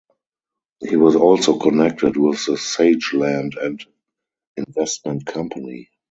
He 0.89 0.95
was 0.95 1.15
also 1.15 1.59
connected 1.59 2.17
with 2.17 2.43
the 2.47 2.57
Sage 2.57 3.13
Land 3.13 3.53
and 3.53 3.85
Investment 4.57 5.27
Company. 5.27 5.91